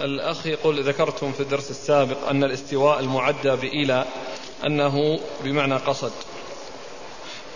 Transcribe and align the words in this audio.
الأخ 0.00 0.46
يقول 0.46 0.84
ذكرتم 0.84 1.32
في 1.32 1.40
الدرس 1.40 1.70
السابق 1.70 2.28
أن 2.28 2.44
الاستواء 2.44 3.00
المعدى 3.00 3.56
بإلى 3.56 4.04
أنه 4.66 5.20
بمعنى 5.44 5.76
قصد. 5.76 6.12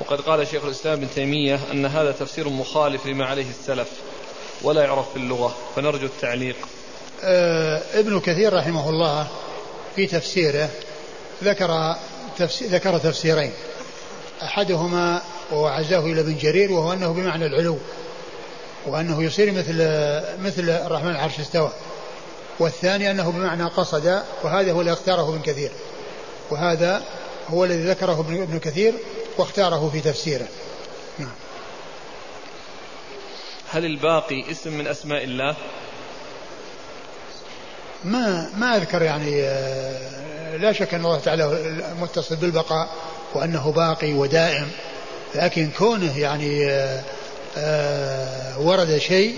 وقد 0.00 0.20
قال 0.20 0.48
شيخ 0.48 0.64
الإسلام 0.64 0.98
ابن 0.98 1.08
تيمية 1.14 1.60
أن 1.72 1.86
هذا 1.86 2.12
تفسير 2.12 2.48
مخالف 2.48 3.06
لما 3.06 3.26
عليه 3.26 3.50
السلف 3.50 3.88
ولا 4.62 4.82
يعرف 4.84 5.10
في 5.10 5.16
اللغة 5.16 5.56
فنرجو 5.76 6.06
التعليق. 6.06 6.56
آه 7.24 7.82
ابن 7.94 8.20
كثير 8.20 8.54
رحمه 8.54 8.90
الله 8.90 9.26
في 9.96 10.06
تفسيره 10.06 10.68
ذكر 11.44 11.96
تفسير 12.38 12.68
ذكر 12.68 12.98
تفسيرين. 12.98 13.52
أحدهما 14.42 15.22
وعزاه 15.52 16.00
إلى 16.00 16.20
ابن 16.20 16.36
جرير 16.38 16.72
وهو 16.72 16.92
أنه 16.92 17.12
بمعنى 17.12 17.46
العلو 17.46 17.78
وأنه 18.86 19.22
يصير 19.22 19.52
مثل 19.52 19.74
مثل 20.40 20.70
الرحمن 20.70 21.10
العرش 21.10 21.40
استوى. 21.40 21.72
والثاني 22.62 23.10
أنه 23.10 23.30
بمعنى 23.30 23.64
قصد 23.64 24.22
وهذا 24.42 24.72
هو 24.72 24.80
الذي 24.80 24.92
اختاره 24.92 25.28
ابن 25.28 25.42
كثير. 25.42 25.70
وهذا 26.50 27.02
هو 27.48 27.64
الذي 27.64 27.90
ذكره 27.90 28.20
ابن 28.20 28.58
كثير 28.58 28.94
واختاره 29.38 29.90
في 29.92 30.00
تفسيره. 30.00 30.46
نعم. 31.18 31.32
هل 33.70 33.84
الباقي 33.84 34.50
اسم 34.50 34.78
من 34.78 34.86
أسماء 34.86 35.24
الله؟ 35.24 35.56
ما 38.04 38.50
ما 38.56 38.76
أذكر 38.76 39.02
يعني 39.02 39.42
آه، 39.42 40.56
لا 40.56 40.72
شك 40.72 40.94
أن 40.94 41.04
الله 41.04 41.20
تعالى 41.20 41.74
متصل 42.00 42.36
بالبقاء 42.36 42.88
وأنه 43.34 43.72
باقي 43.72 44.12
ودائم. 44.12 44.70
لكن 45.34 45.70
كونه 45.78 46.18
يعني 46.18 46.70
آه، 46.70 47.02
آه، 47.56 48.60
ورد 48.60 48.98
شيء 48.98 49.36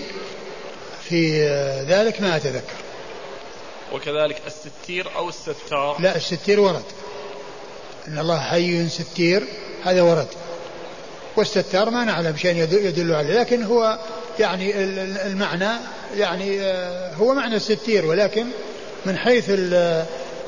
في 1.09 1.47
ذلك 1.87 2.21
ما 2.21 2.35
أتذكر. 2.35 2.84
وكذلك 3.93 4.41
الستير 4.47 5.15
أو 5.15 5.29
الستار. 5.29 6.01
لا 6.01 6.15
الستير 6.15 6.59
ورد. 6.59 6.83
أن 8.07 8.19
الله 8.19 8.39
حي 8.39 8.89
ستير 8.89 9.47
هذا 9.83 10.01
ورد. 10.01 10.27
والستار 11.35 11.89
ما 11.89 12.05
نعلم 12.05 12.37
شيء 12.37 12.55
يدل 12.71 13.13
عليه 13.13 13.39
لكن 13.39 13.63
هو 13.63 13.99
يعني 14.39 14.83
المعنى 15.27 15.69
يعني 16.15 16.61
آه، 16.61 17.13
هو 17.13 17.33
معنى 17.33 17.55
الستير 17.55 18.05
ولكن 18.05 18.47
من 19.05 19.17
حيث 19.17 19.45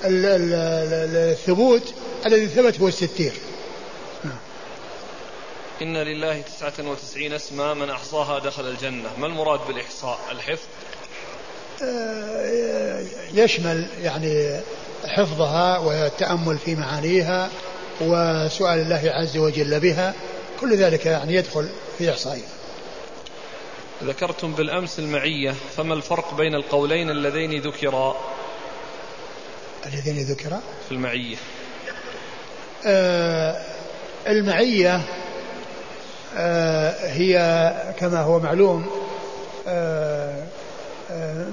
الثبوت 0.04 1.94
الذي 2.26 2.48
ثبت 2.48 2.80
هو 2.80 2.88
الستير. 2.88 3.34
إن 5.82 5.98
لله 5.98 6.42
تسعة 6.42 6.74
وتسعين 6.80 7.34
اسما 7.34 7.74
من 7.74 7.90
أحصاها 7.90 8.40
دخل 8.40 8.68
الجنة. 8.68 9.10
ما 9.18 9.28
المراد 9.28 9.60
بالإحصاء؟ 9.68 10.20
الحفظ. 10.32 10.66
يشمل 13.34 13.88
يعني 14.02 14.60
حفظها 15.06 15.78
والتأمل 15.78 16.58
في 16.58 16.76
معانيها 16.76 17.50
وسؤال 18.02 18.80
الله 18.80 19.02
عز 19.06 19.38
وجل 19.38 19.80
بها. 19.80 20.14
كل 20.62 20.78
ذلك 20.78 21.06
يعني 21.06 21.34
يدخل 21.36 21.70
في 21.98 22.12
إحصائها. 22.12 22.48
ذكرتم 24.04 24.52
بالأمس 24.54 25.00
المعية 25.00 25.54
فما 25.78 25.94
الفرق 25.94 26.34
بين 26.34 26.56
القولين 26.56 27.10
اللذين 27.10 27.62
ذكرا؟ 27.62 28.18
اللذين 29.86 30.26
ذكرا؟ 30.26 30.62
في 30.90 30.92
المعية. 30.92 31.36
آه 32.86 33.62
المعية 34.28 35.02
آه 36.38 37.08
هي 37.12 37.74
كما 38.00 38.22
هو 38.22 38.40
معلوم 38.40 38.86
آه 39.68 40.44
آه 41.12 41.48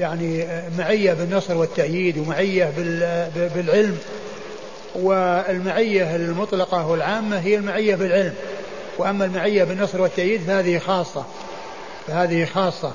يعني 0.00 0.46
معية 0.78 1.12
بالنصر 1.12 1.56
والتأييد 1.56 2.18
ومعية 2.18 2.72
بالعلم 3.54 3.98
والمعية 4.94 6.16
المطلقة 6.16 6.86
والعامة 6.86 7.38
هي 7.38 7.56
المعية 7.56 7.94
بالعلم. 7.94 8.34
وأما 8.98 9.24
المعية 9.24 9.64
بالنصر 9.64 10.00
والتأييد 10.00 10.40
فهذه 10.40 10.78
خاصة 10.78 11.24
فهذه 12.06 12.44
خاصة. 12.44 12.92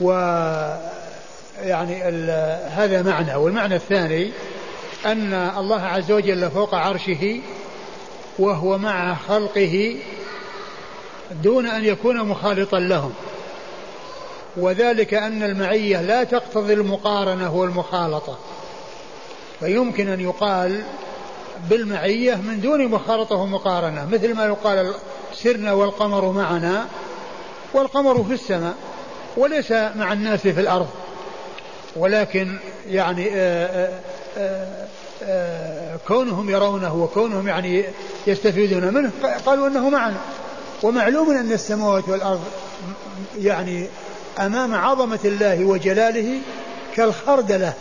و 0.00 0.10
يعني 1.62 2.02
هذا 2.68 3.02
معنى. 3.02 3.34
والمعنى 3.34 3.74
الثاني 3.76 4.30
أن 5.06 5.34
الله 5.58 5.80
عز 5.80 6.12
وجل 6.12 6.50
فوق 6.50 6.74
عرشه 6.74 7.40
وهو 8.38 8.78
مع 8.78 9.14
خلقه 9.14 9.96
دون 11.42 11.66
أن 11.66 11.84
يكون 11.84 12.28
مخالطا 12.28 12.78
لهم. 12.78 13.12
وذلك 14.56 15.14
أن 15.14 15.42
المعية 15.42 16.02
لا 16.02 16.24
تقتضي 16.24 16.72
المقارنة 16.72 17.54
والمخالطة. 17.54 18.38
فيمكن 19.60 20.08
أن 20.08 20.20
يقال 20.20 20.82
بالمعية 21.70 22.34
من 22.34 22.60
دون 22.60 22.88
مخالطة 22.88 23.36
ومقارنة 23.36 24.06
مثل 24.06 24.34
ما 24.34 24.44
يقال 24.44 24.94
سرنا 25.34 25.72
والقمر 25.72 26.32
معنا 26.32 26.86
والقمر 27.74 28.24
في 28.24 28.32
السماء 28.32 28.74
وليس 29.36 29.72
مع 29.72 30.12
الناس 30.12 30.40
في 30.40 30.60
الأرض. 30.60 30.88
ولكن 31.96 32.58
يعني 32.88 33.28
آآ 33.28 33.66
آه، 33.66 34.00
آآ 34.36 34.38
آه، 34.38 34.86
آآ 35.22 35.94
آه، 35.94 35.98
كونهم 36.08 36.50
يرونه 36.50 36.94
وكونهم 36.94 37.48
يعني 37.48 37.84
يستفيدون 38.26 38.94
منه 38.94 39.10
قالوا 39.46 39.68
أنه 39.68 39.90
معنا. 39.90 40.16
ومعلوم 40.82 41.30
أن 41.30 41.52
السماوات 41.52 42.08
والأرض 42.08 42.44
يعني 43.38 43.88
أمام 44.38 44.74
عظمة 44.74 45.18
الله 45.24 45.64
وجلاله 45.64 46.38
كالخردلة 46.96 47.72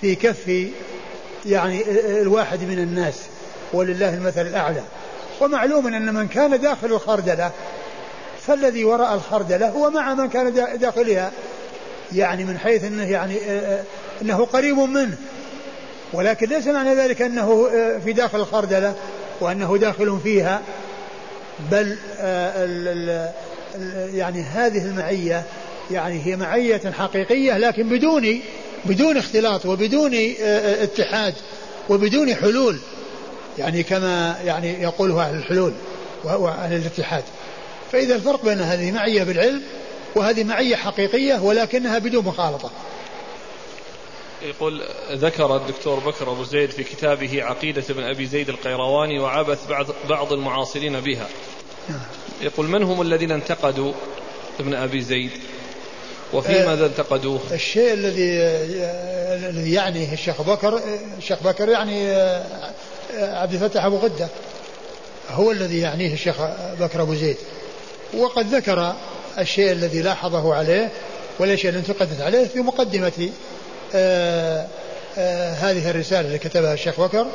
في 0.00 0.14
كف 0.14 0.68
يعني 1.46 1.82
الواحد 2.22 2.62
من 2.62 2.78
الناس 2.78 3.14
ولله 3.72 4.14
المثل 4.14 4.46
الأعلى. 4.46 4.82
ومعلوم 5.40 5.86
أن 5.86 6.14
من 6.14 6.28
كان 6.28 6.60
داخل 6.60 6.86
الخردلة 6.86 7.50
فالذي 8.46 8.84
وراء 8.84 9.14
الخردلة 9.14 9.68
هو 9.68 9.90
مع 9.90 10.14
من 10.14 10.28
كان 10.28 10.54
داخلها 10.80 11.32
يعني 12.12 12.44
من 12.44 12.58
حيث 12.58 12.84
أنه 12.84 13.10
يعني 13.10 13.36
أنه 14.22 14.44
قريب 14.44 14.76
منه. 14.78 15.16
ولكن 16.12 16.46
ليس 16.46 16.66
معنى 16.66 16.94
ذلك 16.94 17.22
أنه 17.22 17.68
في 18.04 18.12
داخل 18.12 18.40
الخردلة 18.40 18.94
وأنه 19.40 19.76
داخل 19.76 20.20
فيها 20.22 20.62
بل 21.70 21.96
يعني 24.14 24.42
هذه 24.42 24.84
المعية 24.84 25.42
يعني 25.90 26.26
هي 26.26 26.36
معية 26.36 26.90
حقيقية 26.90 27.58
لكن 27.58 27.88
بدون 27.88 28.40
بدون 28.84 29.16
اختلاط 29.16 29.66
وبدون 29.66 30.14
آه، 30.14 30.18
آه، 30.40 30.84
اتحاد 30.84 31.34
وبدون 31.88 32.34
حلول. 32.34 32.78
يعني 33.58 33.82
كما 33.82 34.38
يعني 34.44 34.82
يقوله 34.82 35.22
أهل 35.22 35.34
الحلول 35.34 35.72
وأهل 36.24 36.76
الاتحاد. 36.76 37.24
فإذا 37.92 38.14
الفرق 38.14 38.44
بين 38.44 38.60
هذه 38.60 38.92
معية 38.92 39.22
بالعلم 39.22 39.62
وهذه 40.14 40.44
معية 40.44 40.76
حقيقية 40.76 41.42
ولكنها 41.42 41.98
بدون 41.98 42.24
مخالطة. 42.24 42.70
يقول 44.42 44.82
ذكر 45.12 45.56
الدكتور 45.56 45.98
بكر 45.98 46.32
أبو 46.32 46.44
زيد 46.44 46.70
في 46.70 46.84
كتابه 46.84 47.44
عقيدة 47.44 47.84
ابن 47.90 48.02
أبي 48.02 48.26
زيد 48.26 48.48
القيرواني 48.48 49.18
وعبث 49.18 49.66
بعض, 49.68 49.86
بعض 50.08 50.32
المعاصرين 50.32 51.00
بها. 51.00 51.28
نعم. 51.88 52.00
يقول 52.40 52.66
من 52.66 52.82
هم 52.82 53.02
الذين 53.02 53.30
انتقدوا 53.30 53.92
ابن 54.60 54.74
أبي 54.74 55.00
زيد؟ 55.00 55.30
وفي 56.32 56.62
آه، 56.62 56.66
ماذا 56.66 56.86
انتقدوه. 56.86 57.40
الشيء 57.52 57.92
الذي 57.92 58.40
الذي 59.48 59.72
يعنيه 59.72 60.12
الشيخ 60.12 60.42
بكر 60.42 60.80
الشيخ 61.18 61.42
بكر 61.42 61.68
يعني 61.68 62.10
آه، 62.10 62.44
عبد 63.18 63.54
الفتاح 63.54 63.84
أبو 63.84 63.96
غدة 63.96 64.28
هو 65.30 65.50
الذي 65.50 65.80
يعنيه 65.80 66.12
الشيخ 66.12 66.36
بكر 66.80 67.02
أبو 67.02 67.14
زيد. 67.14 67.36
وقد 68.14 68.54
ذكر 68.54 68.94
الشيء 69.38 69.72
الذي 69.72 70.02
لاحظه 70.02 70.54
عليه 70.54 70.90
والاشياء 71.38 71.74
التي 71.74 71.92
انتقدت 71.92 72.20
عليه 72.20 72.44
في 72.44 72.58
مقدمة 72.60 73.30
آه 73.94 74.66
آه 75.18 75.52
هذه 75.52 75.90
الرسالة 75.90 76.20
اللي 76.28 76.38
كتبها 76.38 76.74
الشيخ 76.74 77.00
بكر 77.00 77.26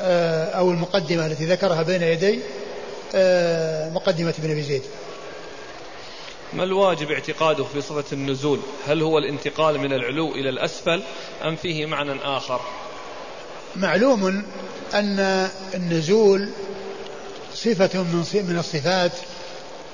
آه 0.00 0.44
أو 0.44 0.70
المقدمة 0.70 1.26
التي 1.26 1.44
ذكرها 1.44 1.82
بين 1.82 2.02
يدي 2.02 2.38
آه 3.14 3.90
مقدمة 3.90 4.34
ابن 4.38 4.50
أبي 4.50 4.62
زيد. 4.62 4.82
ما 6.52 6.64
الواجب 6.64 7.10
اعتقاده 7.10 7.64
في 7.64 7.80
صفة 7.80 8.04
النزول؟ 8.12 8.60
هل 8.86 9.02
هو 9.02 9.18
الانتقال 9.18 9.78
من 9.78 9.92
العلو 9.92 10.32
إلى 10.32 10.48
الأسفل 10.48 11.02
أم 11.44 11.56
فيه 11.56 11.86
معنى 11.86 12.12
آخر؟ 12.24 12.60
معلوم 13.76 14.44
أن 14.94 15.48
النزول 15.74 16.48
صفة 17.54 18.02
من 18.02 18.24
من 18.34 18.58
الصفات 18.58 19.12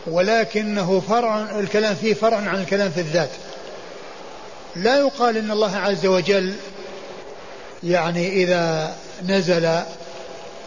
ولكنه 0.06 1.00
فرع 1.00 1.58
الكلام 1.60 1.94
فيه 1.94 2.14
فرع 2.14 2.36
عن 2.36 2.60
الكلام 2.60 2.90
في 2.90 3.00
الذات. 3.00 3.30
لا 4.76 4.98
يقال 4.98 5.36
إن 5.36 5.50
الله 5.50 5.76
عز 5.76 6.06
وجل 6.06 6.54
يعني 7.84 8.32
إذا 8.42 8.96
نزل 9.26 9.64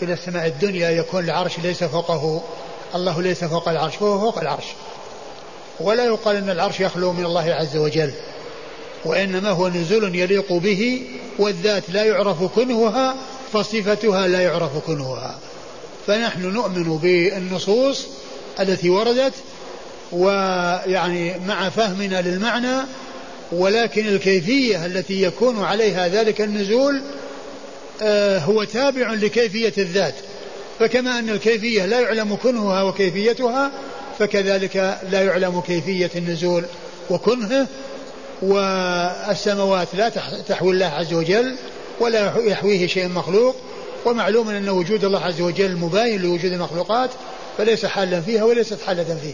إلى 0.01 0.13
السماء 0.13 0.47
الدنيا 0.47 0.89
يكون 0.89 1.23
العرش 1.23 1.59
ليس 1.59 1.83
فوقه 1.83 2.43
الله 2.95 3.21
ليس 3.21 3.43
فوق 3.43 3.69
العرش 3.69 3.95
فهو 3.95 4.19
فوق 4.19 4.39
العرش. 4.39 4.65
ولا 5.79 6.05
يقال 6.05 6.35
إن 6.35 6.49
العرش 6.49 6.79
يخلو 6.79 7.13
من 7.13 7.25
الله 7.25 7.53
عز 7.53 7.77
وجل 7.77 8.11
وإنما 9.05 9.49
هو 9.49 9.67
نزول 9.67 10.15
يليق 10.15 10.53
به 10.53 11.01
والذات 11.39 11.83
لا 11.89 12.03
يعرف 12.03 12.43
كنهها 12.43 13.15
فصفتها 13.53 14.27
لا 14.27 14.41
يعرف 14.41 14.77
كنهها. 14.87 15.39
فنحن 16.07 16.41
نؤمن 16.41 16.97
بالنصوص 16.97 18.07
التي 18.59 18.89
وردت 18.89 19.33
ويعني 20.11 21.39
مع 21.47 21.69
فهمنا 21.69 22.21
للمعنى 22.21 22.77
ولكن 23.51 24.07
الكيفية 24.07 24.85
التي 24.85 25.21
يكون 25.21 25.63
عليها 25.63 26.07
ذلك 26.07 26.41
النزول 26.41 27.01
آه، 28.01 28.39
هو 28.39 28.63
تابع 28.63 29.13
لكيفية 29.13 29.73
الذات. 29.77 30.15
فكما 30.79 31.19
أن 31.19 31.29
الكيفية 31.29 31.85
لا 31.85 31.99
يعلم 31.99 32.35
كنهها 32.35 32.83
وكيفيتها 32.83 33.71
فكذلك 34.19 34.99
لا 35.11 35.23
يعلم 35.23 35.61
كيفية 35.61 36.11
النزول 36.15 36.65
وكنهه 37.09 37.67
والسماوات 38.41 39.87
لا 39.93 40.09
تحوي 40.47 40.71
الله 40.71 40.85
عز 40.85 41.13
وجل 41.13 41.55
ولا 41.99 42.33
يحويه 42.37 42.87
شيء 42.87 43.07
مخلوق. 43.07 43.55
ومعلوم 44.05 44.49
أن 44.49 44.69
وجود 44.69 45.03
الله 45.03 45.19
عز 45.19 45.41
وجل 45.41 45.75
مباين 45.75 46.21
لوجود 46.21 46.51
المخلوقات 46.51 47.09
فليس 47.57 47.85
حالا 47.85 48.21
فيها 48.21 48.43
وليست 48.43 48.81
حالة 48.81 49.03
فيه. 49.03 49.33